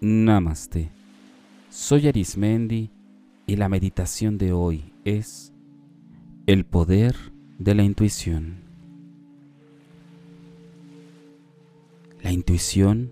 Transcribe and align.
Namaste. 0.00 0.92
Soy 1.70 2.06
Arismendi 2.06 2.92
y 3.48 3.56
la 3.56 3.68
meditación 3.68 4.38
de 4.38 4.52
hoy 4.52 4.92
es 5.04 5.52
el 6.46 6.64
poder 6.64 7.16
de 7.58 7.74
la 7.74 7.82
intuición. 7.82 8.58
La 12.22 12.30
intuición 12.30 13.10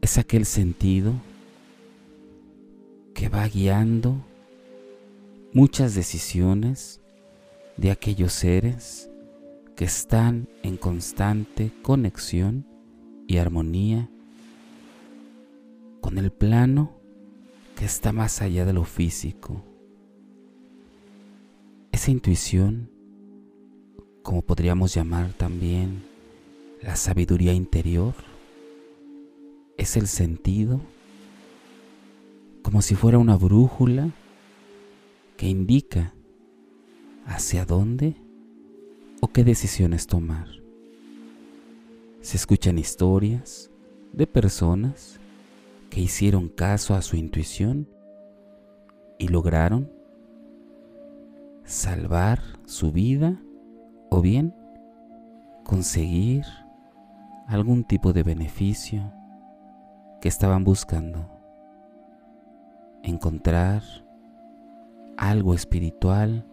es 0.00 0.18
aquel 0.18 0.44
sentido 0.44 1.12
que 3.14 3.28
va 3.28 3.46
guiando 3.46 4.16
muchas 5.52 5.94
decisiones 5.94 7.00
de 7.76 7.92
aquellos 7.92 8.32
seres 8.32 9.08
que 9.76 9.84
están 9.84 10.48
en 10.64 10.78
constante 10.78 11.70
conexión 11.82 12.66
y 13.28 13.36
armonía 13.36 14.10
con 16.00 16.18
el 16.18 16.30
plano 16.30 16.98
que 17.76 17.84
está 17.84 18.12
más 18.12 18.42
allá 18.42 18.64
de 18.64 18.72
lo 18.72 18.84
físico. 18.84 19.64
Esa 21.92 22.10
intuición, 22.10 22.90
como 24.22 24.42
podríamos 24.42 24.94
llamar 24.94 25.32
también 25.32 26.02
la 26.82 26.96
sabiduría 26.96 27.52
interior, 27.52 28.14
es 29.76 29.96
el 29.96 30.08
sentido 30.08 30.80
como 32.62 32.82
si 32.82 32.94
fuera 32.94 33.18
una 33.18 33.36
brújula 33.36 34.10
que 35.36 35.48
indica 35.48 36.12
hacia 37.24 37.64
dónde 37.64 38.16
o 39.20 39.28
qué 39.28 39.44
decisiones 39.44 40.06
tomar. 40.06 40.48
Se 42.20 42.36
escuchan 42.36 42.78
historias 42.78 43.70
de 44.12 44.26
personas 44.26 45.20
que 45.90 46.00
hicieron 46.00 46.48
caso 46.48 46.94
a 46.94 47.02
su 47.02 47.16
intuición 47.16 47.88
y 49.18 49.28
lograron 49.28 49.90
salvar 51.64 52.40
su 52.64 52.92
vida 52.92 53.40
o 54.10 54.20
bien 54.20 54.54
conseguir 55.64 56.44
algún 57.46 57.84
tipo 57.84 58.12
de 58.12 58.22
beneficio 58.22 59.12
que 60.20 60.28
estaban 60.28 60.64
buscando. 60.64 61.30
Encontrar 63.02 63.82
algo 65.16 65.54
espiritual 65.54 66.46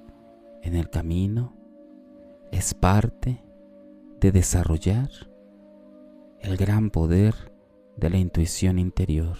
en 0.61 0.75
el 0.75 0.89
camino 0.89 1.53
es 2.51 2.73
parte 2.73 3.43
de 4.19 4.31
desarrollar 4.31 5.09
el 6.39 6.57
gran 6.57 6.89
poder 6.89 7.54
de 7.97 8.09
la 8.09 8.17
intuición 8.17 8.79
interior. 8.79 9.37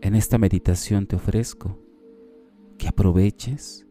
En 0.00 0.14
esta 0.14 0.38
meditación 0.38 1.06
te 1.06 1.16
ofrezco 1.16 1.78
que 2.78 2.88
aproveches 2.88 3.86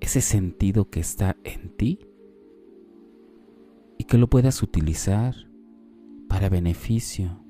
ese 0.00 0.20
sentido 0.20 0.88
que 0.88 1.00
está 1.00 1.36
en 1.44 1.76
ti 1.76 2.08
y 3.98 4.04
que 4.04 4.18
lo 4.18 4.28
puedas 4.28 4.62
utilizar 4.62 5.34
para 6.28 6.48
beneficio 6.48 7.44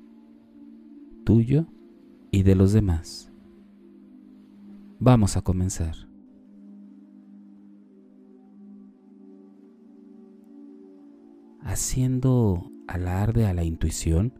tuyo 1.23 1.67
y 2.31 2.43
de 2.43 2.55
los 2.55 2.73
demás. 2.73 3.31
Vamos 4.99 5.37
a 5.37 5.41
comenzar. 5.41 5.95
Haciendo 11.61 12.72
alarde 12.87 13.45
a 13.45 13.53
la 13.53 13.63
intuición, 13.63 14.33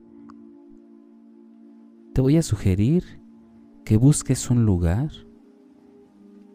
te 2.14 2.22
voy 2.22 2.38
a 2.38 2.44
sugerir 2.44 3.04
que 3.86 3.98
busques 3.98 4.50
un 4.50 4.66
lugar 4.66 5.12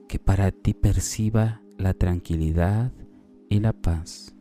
que 0.08 0.18
para 0.18 0.50
ti 0.50 0.72
perciba 0.72 1.62
la 1.76 1.94
tranquilidad 1.94 2.92
y 3.48 3.60
la 3.60 3.72
paz. 3.72 4.34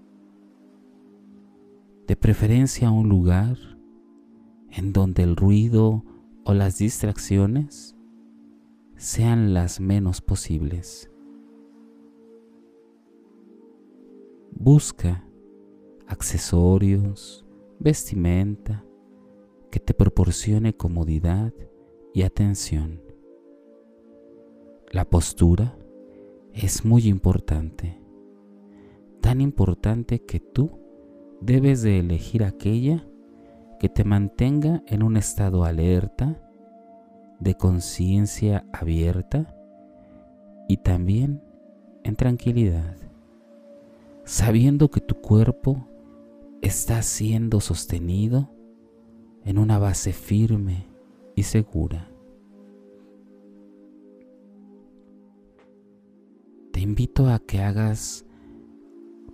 De 2.07 2.15
preferencia 2.15 2.91
un 2.91 3.09
lugar 3.09 3.57
en 4.69 4.93
donde 4.93 5.23
el 5.23 5.35
ruido 5.35 6.05
o 6.45 6.53
las 6.53 6.77
distracciones 6.77 7.95
sean 8.95 9.53
las 9.53 9.79
menos 9.79 10.21
posibles. 10.21 11.11
Busca 14.51 15.23
accesorios, 16.07 17.46
vestimenta 17.79 18.83
que 19.71 19.79
te 19.79 19.93
proporcione 19.93 20.75
comodidad 20.75 21.53
y 22.13 22.23
atención. 22.23 23.01
La 24.91 25.05
postura 25.05 25.77
es 26.53 26.85
muy 26.85 27.07
importante, 27.07 27.99
tan 29.21 29.41
importante 29.41 30.25
que 30.25 30.39
tú 30.39 30.79
debes 31.41 31.81
de 31.81 31.99
elegir 31.99 32.43
aquella 32.43 33.07
que 33.79 33.89
te 33.89 34.03
mantenga 34.03 34.83
en 34.87 35.03
un 35.03 35.17
estado 35.17 35.63
alerta, 35.63 36.41
de 37.39 37.53
conciencia 37.53 38.65
abierta 38.73 39.55
y 40.67 40.77
también 40.77 41.43
en 42.03 42.15
tranquilidad, 42.15 42.95
sabiendo 44.23 44.89
que 44.89 45.01
tu 45.01 45.15
cuerpo 45.21 45.87
está 46.61 47.01
siendo 47.01 47.59
sostenido 47.59 48.51
en 49.45 49.57
una 49.57 49.79
base 49.79 50.13
firme 50.13 50.87
y 51.35 51.43
segura. 51.43 52.11
Te 56.71 56.81
invito 56.81 57.29
a 57.29 57.39
que 57.39 57.61
hagas 57.61 58.25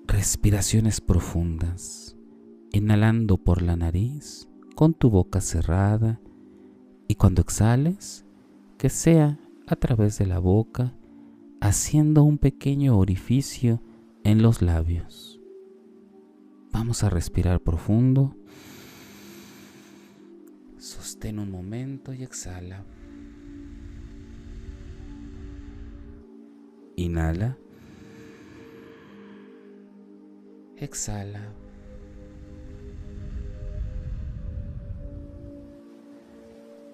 respiraciones 0.06 1.02
profundas, 1.02 2.18
inhalando 2.72 3.38
por 3.38 3.62
la 3.62 3.76
nariz 3.76 4.48
con 4.76 4.94
tu 4.94 5.10
boca 5.10 5.42
cerrada 5.42 6.22
y 7.08 7.16
cuando 7.16 7.42
exhales, 7.42 8.26
que 8.78 8.90
sea 8.90 9.40
a 9.68 9.76
través 9.76 10.18
de 10.18 10.26
la 10.26 10.40
boca, 10.40 10.94
haciendo 11.62 12.24
un 12.24 12.38
pequeño 12.38 12.98
orificio 12.98 13.82
en 14.24 14.42
los 14.42 14.62
labios. 14.62 15.33
Vamos 16.74 17.04
a 17.04 17.10
respirar 17.10 17.60
profundo. 17.62 18.36
Sostén 20.80 21.38
un 21.38 21.52
momento 21.52 22.14
y 22.14 22.24
exhala. 22.24 22.84
Inhala. 26.96 27.58
Exhala. 30.76 31.54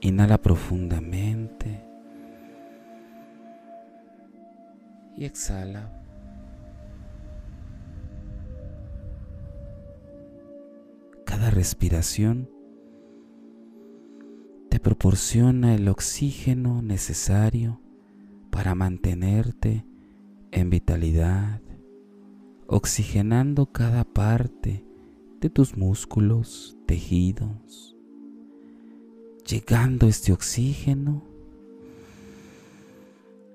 Inhala 0.02 0.38
profundamente. 0.42 1.86
Y 5.16 5.24
exhala. 5.24 6.09
Respiración 11.60 12.50
te 14.70 14.80
proporciona 14.80 15.76
el 15.76 15.90
oxígeno 15.90 16.82
necesario 16.82 17.82
para 18.50 18.76
mantenerte 18.76 19.86
en 20.52 20.70
vitalidad, 20.70 21.60
oxigenando 22.66 23.66
cada 23.74 24.06
parte 24.06 24.86
de 25.42 25.50
tus 25.50 25.76
músculos, 25.76 26.78
tejidos, 26.86 27.98
llegando 29.46 30.08
este 30.08 30.32
oxígeno 30.32 31.26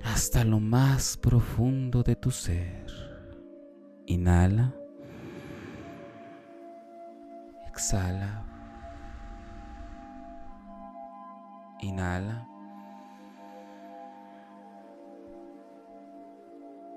hasta 0.02 0.44
lo 0.44 0.60
más 0.60 1.16
profundo 1.16 2.02
de 2.02 2.16
tu 2.16 2.30
ser. 2.30 2.84
Inhala. 4.04 4.83
Exhala. 7.74 8.44
Inhala. 11.82 12.46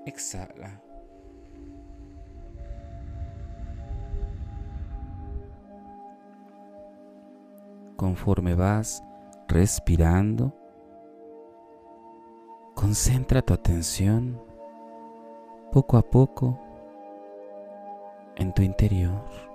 Exhala. 0.06 0.80
Conforme 7.96 8.54
vas 8.54 9.02
respirando, 9.48 10.52
concentra 12.76 13.42
tu 13.42 13.52
atención 13.52 14.40
poco 15.72 15.96
a 15.96 16.02
poco 16.02 16.56
en 18.36 18.54
tu 18.54 18.62
interior 18.62 19.48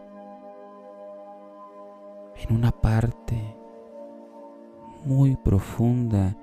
en 2.44 2.56
una 2.56 2.72
parte 2.72 3.56
muy 5.06 5.36
profunda 5.36 6.36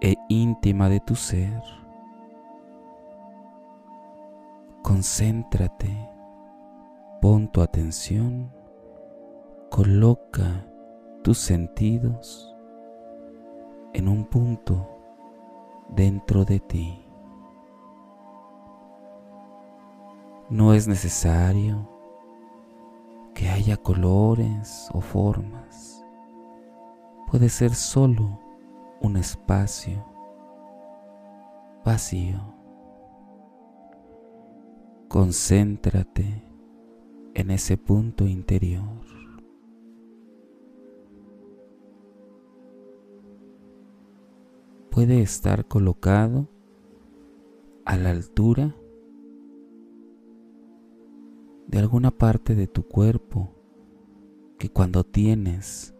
e 0.00 0.16
íntima 0.28 0.88
de 0.88 1.00
tu 1.00 1.14
ser. 1.14 1.62
Concéntrate, 4.82 6.10
pon 7.20 7.48
tu 7.48 7.62
atención, 7.62 8.52
coloca 9.70 10.66
tus 11.22 11.38
sentidos 11.38 12.54
en 13.92 14.08
un 14.08 14.24
punto 14.24 14.88
dentro 15.88 16.44
de 16.44 16.60
ti. 16.60 17.00
No 20.50 20.74
es 20.74 20.86
necesario 20.86 21.93
que 23.34 23.48
haya 23.48 23.76
colores 23.76 24.88
o 24.92 25.00
formas. 25.00 26.04
Puede 27.30 27.48
ser 27.48 27.74
solo 27.74 28.38
un 29.00 29.16
espacio 29.16 30.06
vacío. 31.84 32.54
Concéntrate 35.08 36.42
en 37.34 37.50
ese 37.50 37.76
punto 37.76 38.26
interior. 38.26 39.04
Puede 44.90 45.22
estar 45.22 45.66
colocado 45.66 46.48
a 47.84 47.96
la 47.96 48.10
altura 48.10 48.76
de 51.66 51.78
alguna 51.78 52.10
parte 52.10 52.54
de 52.54 52.66
tu 52.66 52.82
cuerpo 52.82 53.54
que 54.58 54.68
cuando 54.70 55.04
tienes 55.04 55.94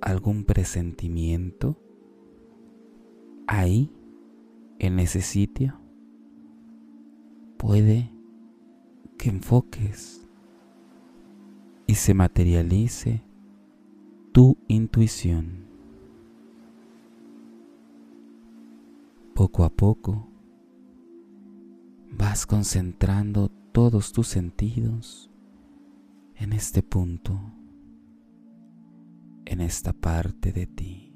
algún 0.00 0.44
presentimiento 0.44 1.78
ahí, 3.46 3.90
en 4.78 4.98
ese 4.98 5.22
sitio, 5.22 5.80
puede 7.56 8.10
que 9.16 9.30
enfoques 9.30 10.26
y 11.86 11.94
se 11.94 12.12
materialice 12.14 13.22
tu 14.32 14.58
intuición. 14.68 15.64
Poco 19.34 19.64
a 19.64 19.70
poco 19.70 20.28
vas 22.10 22.46
concentrando 22.46 23.50
todos 23.74 24.12
tus 24.12 24.28
sentidos 24.28 25.32
en 26.36 26.52
este 26.52 26.80
punto, 26.80 27.40
en 29.46 29.60
esta 29.60 29.92
parte 29.92 30.52
de 30.52 30.68
ti. 30.68 31.12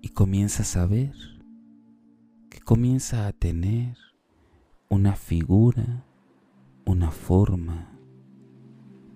Y 0.00 0.10
comienzas 0.10 0.76
a 0.76 0.86
ver 0.86 1.16
que 2.48 2.60
comienza 2.60 3.26
a 3.26 3.32
tener 3.32 3.96
una 4.88 5.16
figura, 5.16 6.06
una 6.86 7.10
forma 7.10 7.98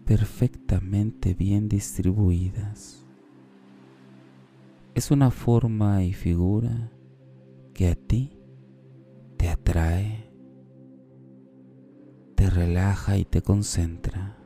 perfectamente 0.05 1.33
bien 1.33 1.69
distribuidas. 1.69 3.07
Es 4.97 5.13
una 5.13 5.31
forma 5.31 6.03
y 6.03 6.13
figura 6.13 6.91
que 7.73 7.87
a 7.87 7.95
ti 7.95 8.41
te 9.45 9.51
atrae, 9.51 10.31
te 12.35 12.49
relaja 12.49 13.19
y 13.19 13.27
te 13.27 13.43
concentra. 13.43 14.39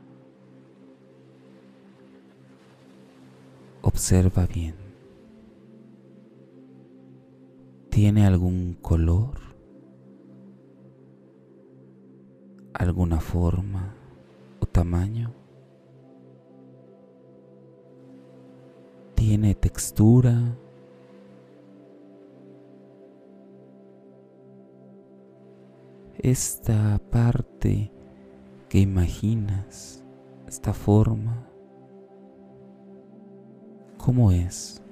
Observa 3.81 4.45
bien. 4.45 4.75
¿Tiene 7.89 8.25
algún 8.25 8.73
color? 8.73 9.39
¿Alguna 12.73 13.21
forma 13.21 13.95
o 14.59 14.65
tamaño? 14.65 15.33
¿Tiene 19.15 19.55
textura? 19.55 20.57
Esta 26.19 26.99
parte 27.11 27.93
que 28.67 28.79
imaginas, 28.79 30.03
esta 30.47 30.73
forma, 30.73 31.47
¿cómo 33.97 34.31
es? 34.31 34.83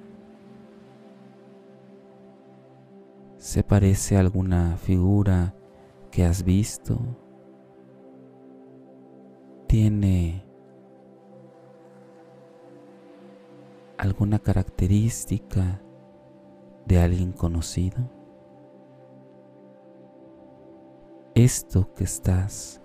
¿Se 3.36 3.62
parece 3.62 4.16
a 4.16 4.20
alguna 4.20 4.78
figura 4.78 5.54
que 6.10 6.24
has 6.24 6.42
visto? 6.42 6.98
¿Tiene 9.66 10.44
alguna 13.98 14.38
característica 14.38 15.82
de 16.86 16.98
alguien 16.98 17.32
conocido? 17.32 18.17
Esto 21.38 21.94
que 21.94 22.04
estás 22.04 22.82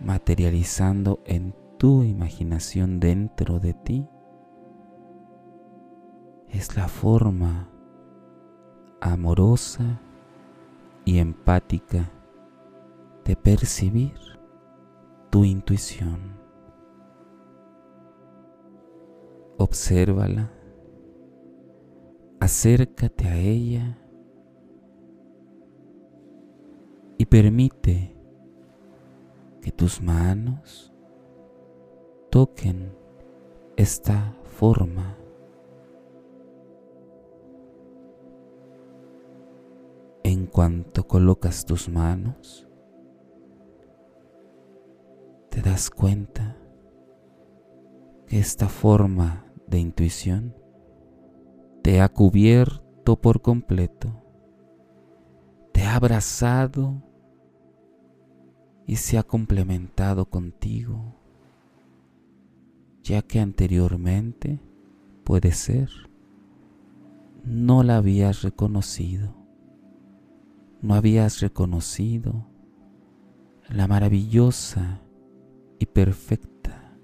materializando 0.00 1.20
en 1.26 1.54
tu 1.78 2.02
imaginación 2.04 3.00
dentro 3.00 3.60
de 3.60 3.74
ti 3.74 4.08
es 6.48 6.74
la 6.76 6.88
forma 6.88 7.68
amorosa 9.00 10.00
y 11.04 11.18
empática 11.18 12.10
de 13.24 13.36
percibir 13.36 14.14
tu 15.28 15.44
intuición. 15.44 16.40
Obsérvala, 19.58 20.50
acércate 22.40 23.28
a 23.28 23.36
ella 23.36 23.98
y 27.18 27.26
permite 27.26 28.14
que 29.60 29.72
tus 29.72 30.00
manos 30.00 30.92
toquen 32.30 32.94
esta 33.76 34.36
forma. 34.44 35.16
En 40.22 40.46
cuanto 40.46 41.06
colocas 41.06 41.64
tus 41.64 41.88
manos, 41.88 42.68
te 45.50 45.62
das 45.62 45.88
cuenta 45.88 46.56
que 48.26 48.38
esta 48.38 48.68
forma 48.68 49.46
de 49.66 49.78
intuición 49.78 50.54
te 51.82 52.00
ha 52.00 52.08
cubierto 52.08 53.16
por 53.16 53.40
completo, 53.40 54.22
te 55.72 55.84
ha 55.84 55.96
abrazado 55.96 57.05
y 58.86 58.96
se 58.96 59.18
ha 59.18 59.24
complementado 59.24 60.26
contigo, 60.26 61.16
ya 63.02 63.22
que 63.22 63.40
anteriormente, 63.40 64.60
puede 65.24 65.50
ser, 65.52 65.90
no 67.44 67.82
la 67.82 67.96
habías 67.96 68.42
reconocido, 68.42 69.34
no 70.82 70.94
habías 70.94 71.40
reconocido 71.40 72.46
la 73.68 73.88
maravillosa 73.88 75.00
y 75.80 75.86
perfecta 75.86 76.96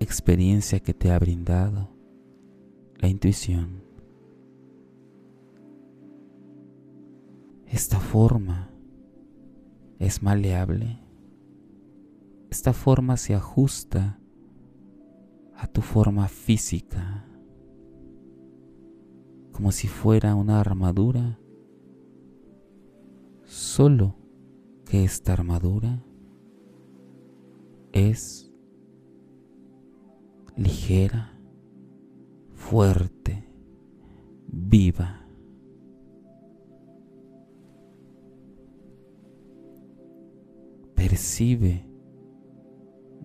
experiencia 0.00 0.80
que 0.80 0.94
te 0.94 1.12
ha 1.12 1.18
brindado 1.18 1.90
la 2.96 3.08
intuición. 3.08 3.84
Esta 7.66 8.00
forma 8.00 8.70
es 9.98 10.22
maleable. 10.22 11.00
Esta 12.50 12.72
forma 12.72 13.16
se 13.16 13.34
ajusta 13.34 14.18
a 15.56 15.66
tu 15.66 15.82
forma 15.82 16.28
física, 16.28 17.26
como 19.52 19.72
si 19.72 19.88
fuera 19.88 20.34
una 20.34 20.60
armadura, 20.60 21.38
solo 23.44 24.14
que 24.84 25.04
esta 25.04 25.32
armadura 25.32 26.02
es 27.92 28.50
ligera, 30.56 31.32
fuerte, 32.54 33.48
viva. 34.46 35.17
Percibe 41.18 41.84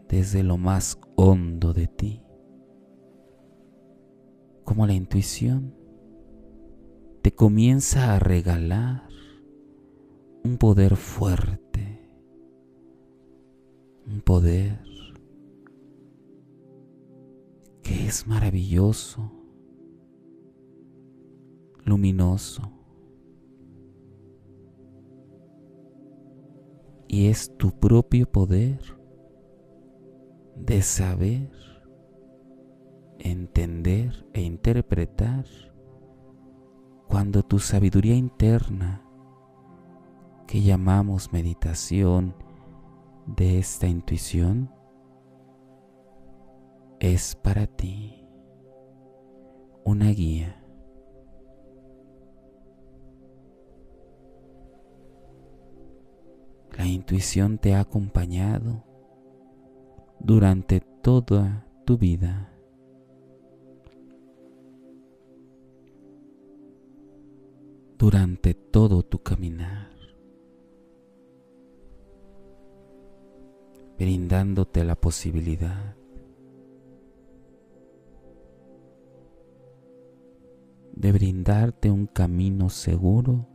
desde 0.09 0.41
lo 0.41 0.57
más 0.57 0.99
hondo 1.15 1.73
de 1.73 1.85
ti, 1.85 2.23
como 4.63 4.87
la 4.87 4.93
intuición 4.93 5.75
te 7.21 7.35
comienza 7.35 8.15
a 8.15 8.19
regalar 8.19 9.07
un 10.43 10.57
poder 10.57 10.95
fuerte, 10.95 12.09
un 14.07 14.21
poder 14.21 14.79
que 17.83 18.07
es 18.07 18.25
maravilloso, 18.25 19.31
luminoso, 21.85 22.71
y 27.13 27.27
es 27.27 27.55
tu 27.57 27.69
propio 27.79 28.25
poder 28.25 28.79
de 30.55 30.81
saber, 30.81 31.51
entender 33.19 34.25
e 34.33 34.41
interpretar 34.41 35.45
cuando 37.07 37.43
tu 37.43 37.59
sabiduría 37.59 38.15
interna, 38.15 39.07
que 40.47 40.63
llamamos 40.63 41.31
meditación 41.31 42.35
de 43.27 43.59
esta 43.59 43.85
intuición, 43.85 44.71
es 46.99 47.35
para 47.35 47.67
ti 47.67 48.27
una 49.83 50.09
guía. 50.09 50.62
La 56.83 56.89
intuición 56.89 57.59
te 57.59 57.75
ha 57.75 57.79
acompañado 57.79 58.83
durante 60.19 60.81
toda 60.81 61.65
tu 61.85 61.97
vida. 61.97 62.51
Durante 67.97 68.53
todo 68.53 69.01
tu 69.01 69.23
caminar. 69.23 69.95
Brindándote 73.97 74.83
la 74.83 74.95
posibilidad 74.97 75.95
de 80.91 81.11
brindarte 81.13 81.89
un 81.89 82.07
camino 82.07 82.69
seguro 82.69 83.52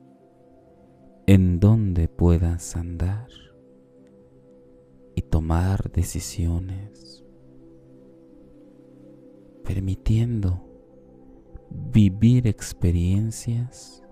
en 1.29 1.61
donde 1.61 2.09
puedas 2.09 2.75
andar 2.75 3.29
y 5.15 5.21
tomar 5.21 5.93
decisiones, 5.93 7.23
permitiendo 9.63 10.65
vivir 11.69 12.47
experiencias 12.47 14.03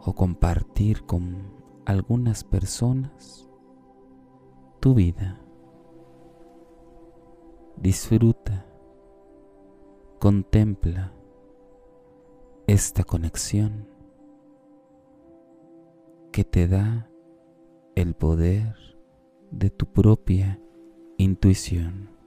o 0.00 0.12
compartir 0.12 1.06
con 1.06 1.54
algunas 1.86 2.42
personas 2.42 3.48
tu 4.80 4.94
vida. 4.94 5.40
Disfruta, 7.76 8.66
contempla 10.18 11.12
esta 12.72 13.02
conexión 13.02 13.88
que 16.30 16.44
te 16.44 16.68
da 16.68 17.10
el 17.96 18.14
poder 18.14 18.76
de 19.50 19.70
tu 19.70 19.86
propia 19.86 20.60
intuición. 21.18 22.19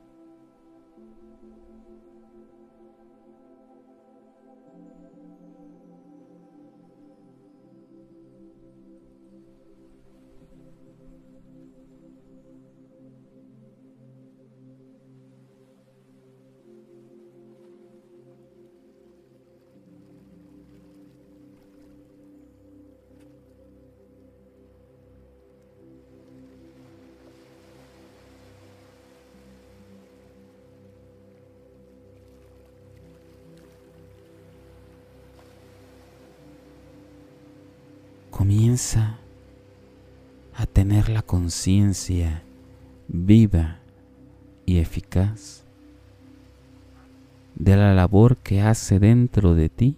Comienza 38.44 39.20
a 40.54 40.66
tener 40.66 41.08
la 41.08 41.22
conciencia 41.22 42.44
viva 43.08 43.80
y 44.66 44.80
eficaz 44.80 45.64
de 47.56 47.78
la 47.78 47.94
labor 47.94 48.36
que 48.36 48.60
hace 48.60 49.00
dentro 49.00 49.56
de 49.56 49.70
ti 49.70 49.98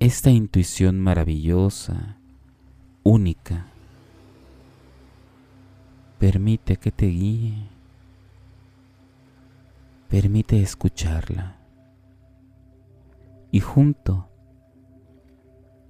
esta 0.00 0.28
intuición 0.28 1.00
maravillosa, 1.00 2.18
única. 3.04 3.68
Permite 6.18 6.76
que 6.76 6.92
te 6.92 7.06
guíe, 7.06 7.54
permite 10.10 10.60
escucharla 10.60 11.56
y 13.50 13.60
junto 13.60 14.28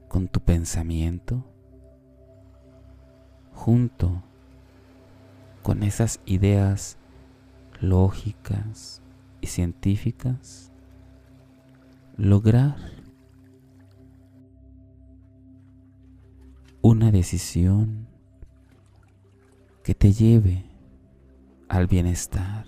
con 0.08 0.28
tu 0.28 0.40
pensamiento 0.40 1.44
junto 3.52 4.22
con 5.62 5.82
esas 5.82 6.20
ideas 6.24 6.96
lógicas 7.80 9.02
y 9.40 9.48
científicas, 9.48 10.72
lograr 12.16 12.76
una 16.80 17.10
decisión 17.10 18.06
que 19.82 19.94
te 19.94 20.12
lleve 20.12 20.64
al 21.68 21.86
bienestar, 21.86 22.64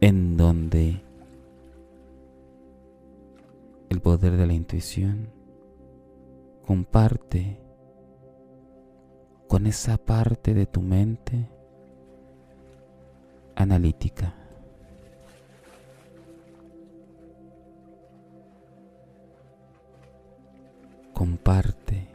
en 0.00 0.36
donde 0.36 0.71
poder 4.02 4.36
de 4.36 4.46
la 4.46 4.52
intuición. 4.52 5.30
Comparte 6.66 7.60
con 9.48 9.66
esa 9.66 9.96
parte 9.96 10.54
de 10.54 10.66
tu 10.66 10.80
mente 10.80 11.48
analítica. 13.54 14.34
Comparte 21.12 22.08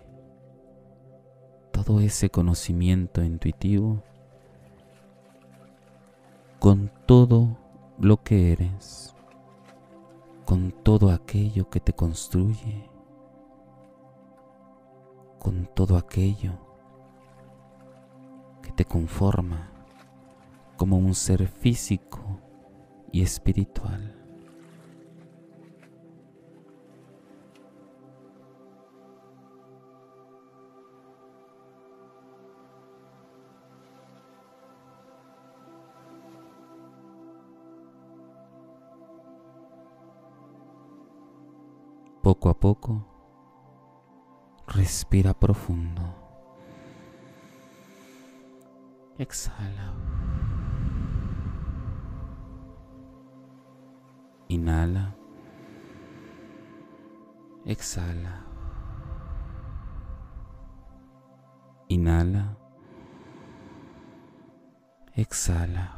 todo 1.71 2.01
ese 2.01 2.29
conocimiento 2.29 3.23
intuitivo 3.23 4.03
con 6.59 6.91
todo 7.05 7.57
lo 7.99 8.21
que 8.23 8.51
eres 8.51 9.16
con 10.47 10.71
todo 10.71 11.11
aquello 11.11 11.69
que 11.69 11.81
te 11.81 11.91
construye, 11.91 12.89
con 15.39 15.65
todo 15.75 15.97
aquello 15.97 16.53
que 18.61 18.71
te 18.71 18.85
conforma 18.85 19.69
como 20.77 20.99
un 20.99 21.13
ser 21.15 21.49
físico 21.49 22.39
y 23.11 23.23
espiritual. 23.23 24.26
Poco 42.37 42.49
a 42.49 42.53
poco, 42.53 43.03
respira 44.67 45.33
profundo. 45.33 46.03
Exhala. 49.17 49.91
Inhala. 54.49 55.15
Exhala. 57.65 58.45
Inhala. 61.89 62.55
Exhala. 65.15 65.97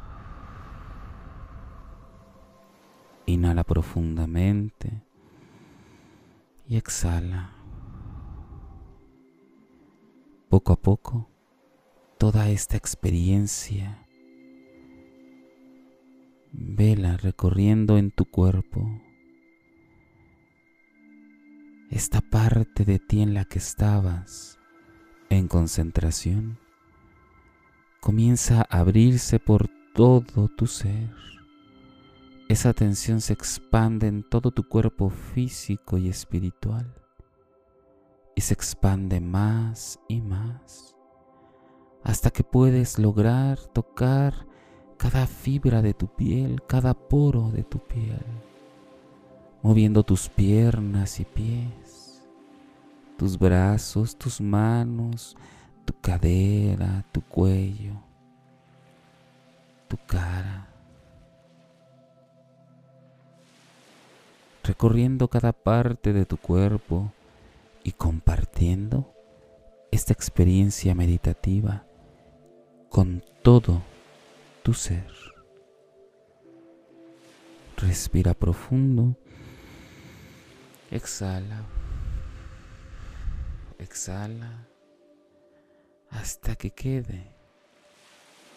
Inhala 3.26 3.62
profundamente 3.62 5.09
y 6.70 6.76
exhala. 6.76 7.52
Poco 10.48 10.72
a 10.72 10.80
poco, 10.80 11.28
toda 12.16 12.48
esta 12.48 12.76
experiencia, 12.76 14.06
vela 16.52 17.16
recorriendo 17.16 17.98
en 17.98 18.12
tu 18.12 18.24
cuerpo 18.24 18.88
esta 21.90 22.20
parte 22.20 22.84
de 22.84 23.00
ti 23.00 23.20
en 23.20 23.34
la 23.34 23.44
que 23.44 23.58
estabas 23.58 24.60
en 25.28 25.48
concentración 25.48 26.56
comienza 28.00 28.60
a 28.60 28.78
abrirse 28.78 29.40
por 29.40 29.68
todo 29.92 30.46
tu 30.46 30.68
ser. 30.68 31.10
Esa 32.50 32.72
tensión 32.72 33.20
se 33.20 33.32
expande 33.32 34.08
en 34.08 34.24
todo 34.24 34.50
tu 34.50 34.66
cuerpo 34.66 35.08
físico 35.08 35.98
y 35.98 36.08
espiritual 36.08 36.92
y 38.34 38.40
se 38.40 38.54
expande 38.54 39.20
más 39.20 40.00
y 40.08 40.20
más 40.20 40.96
hasta 42.02 42.32
que 42.32 42.42
puedes 42.42 42.98
lograr 42.98 43.60
tocar 43.68 44.48
cada 44.96 45.28
fibra 45.28 45.80
de 45.80 45.94
tu 45.94 46.08
piel, 46.08 46.60
cada 46.66 46.92
poro 46.92 47.52
de 47.52 47.62
tu 47.62 47.78
piel, 47.78 48.26
moviendo 49.62 50.02
tus 50.02 50.28
piernas 50.28 51.20
y 51.20 51.26
pies, 51.26 52.28
tus 53.16 53.38
brazos, 53.38 54.18
tus 54.18 54.40
manos, 54.40 55.36
tu 55.84 55.94
cadera, 56.00 57.06
tu 57.12 57.22
cuello, 57.22 57.94
tu 59.86 59.96
cara. 60.04 60.69
Recorriendo 64.70 65.26
cada 65.26 65.52
parte 65.52 66.12
de 66.12 66.24
tu 66.24 66.36
cuerpo 66.36 67.12
y 67.82 67.90
compartiendo 67.90 69.12
esta 69.90 70.12
experiencia 70.12 70.94
meditativa 70.94 71.84
con 72.88 73.24
todo 73.42 73.82
tu 74.62 74.72
ser. 74.72 75.10
Respira 77.78 78.32
profundo. 78.32 79.16
Exhala. 80.92 81.64
Exhala 83.76 84.68
hasta 86.10 86.54
que 86.54 86.70
quede 86.70 87.26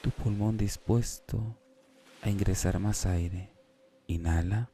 tu 0.03 0.12
pulmón 0.12 0.58
dispuesto 0.58 1.58
a 2.22 2.29
ingresar 2.29 2.77
más 2.77 3.08
aire. 3.08 3.50
Inhala. 4.05 4.72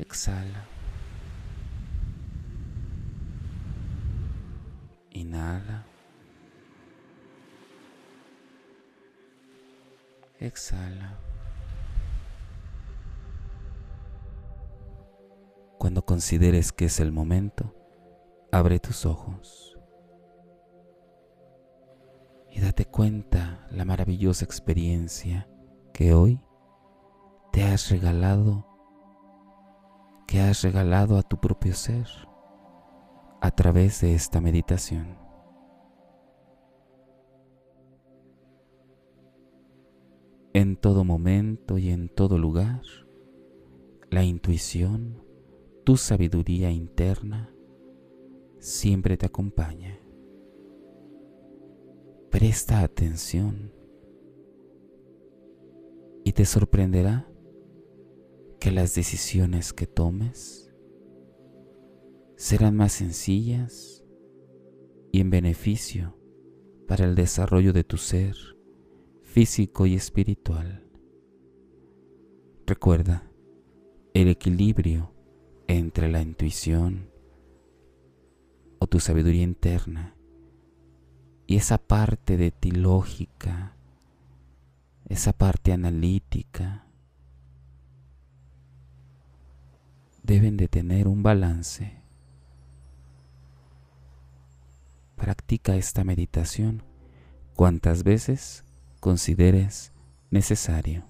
Exhala. 0.00 0.64
Inhala. 5.10 5.84
Exhala. 10.38 11.18
Cuando 15.78 16.04
consideres 16.06 16.72
que 16.72 16.86
es 16.86 16.98
el 17.00 17.12
momento, 17.12 17.74
abre 18.50 18.80
tus 18.80 19.04
ojos 19.04 19.78
y 22.50 22.60
date 22.60 22.86
cuenta 22.86 23.66
la 23.70 23.84
maravillosa 23.84 24.44
experiencia 24.46 25.46
que 25.92 26.14
hoy 26.14 26.40
te 27.52 27.64
has 27.64 27.90
regalado, 27.90 28.69
que 30.30 30.38
has 30.38 30.62
regalado 30.62 31.18
a 31.18 31.24
tu 31.24 31.40
propio 31.40 31.74
ser 31.74 32.06
a 33.40 33.50
través 33.50 34.00
de 34.00 34.14
esta 34.14 34.40
meditación. 34.40 35.18
En 40.52 40.76
todo 40.76 41.02
momento 41.02 41.78
y 41.78 41.90
en 41.90 42.08
todo 42.08 42.38
lugar, 42.38 42.82
la 44.08 44.22
intuición, 44.22 45.20
tu 45.82 45.96
sabiduría 45.96 46.70
interna, 46.70 47.52
siempre 48.60 49.16
te 49.16 49.26
acompaña. 49.26 49.98
Presta 52.30 52.82
atención 52.82 53.72
y 56.22 56.30
te 56.30 56.44
sorprenderá 56.44 57.29
que 58.60 58.70
las 58.70 58.94
decisiones 58.94 59.72
que 59.72 59.86
tomes 59.86 60.70
serán 62.36 62.76
más 62.76 62.92
sencillas 62.92 64.04
y 65.12 65.20
en 65.20 65.30
beneficio 65.30 66.18
para 66.86 67.06
el 67.06 67.14
desarrollo 67.14 67.72
de 67.72 67.84
tu 67.84 67.96
ser 67.96 68.36
físico 69.22 69.86
y 69.86 69.94
espiritual. 69.94 70.86
Recuerda 72.66 73.30
el 74.12 74.28
equilibrio 74.28 75.14
entre 75.66 76.10
la 76.10 76.20
intuición 76.20 77.10
o 78.78 78.86
tu 78.86 79.00
sabiduría 79.00 79.42
interna 79.42 80.16
y 81.46 81.56
esa 81.56 81.78
parte 81.78 82.36
de 82.36 82.50
ti 82.50 82.72
lógica, 82.72 83.76
esa 85.08 85.32
parte 85.32 85.72
analítica, 85.72 86.89
deben 90.22 90.56
de 90.56 90.68
tener 90.68 91.08
un 91.08 91.22
balance. 91.22 92.00
Practica 95.16 95.76
esta 95.76 96.04
meditación 96.04 96.82
cuantas 97.54 98.04
veces 98.04 98.64
consideres 99.00 99.92
necesario. 100.30 101.09